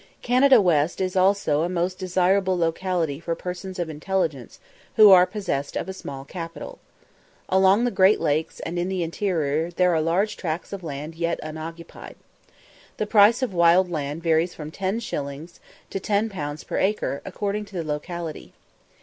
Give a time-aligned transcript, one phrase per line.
[0.23, 4.59] Canada West is also a most desirable locality for persons of intelligence
[4.95, 6.79] who are possessed of a small capital.
[7.49, 11.39] Along the great lakes and in the interior there are large tracts of land yet
[11.43, 12.15] unoccupied.
[12.97, 15.59] The price of wild land varies from 10_s._
[15.91, 18.53] to 10_l._ per acre, according to the locality.